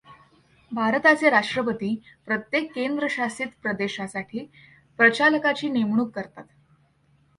[0.71, 1.93] भारताचे राष्ट्रपती
[2.25, 4.45] प्रत्येक केंद्रशासित प्रदेशासाठी
[4.99, 6.43] प्रचालकाची नेमणूक करतात.